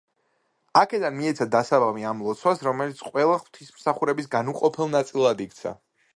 [0.79, 5.77] აქედან მიეცა დასაბამი ამ ლოცვას, რომელიც ყველა ღვთისმსახურების განუყოფელ ნაწილად იქცა.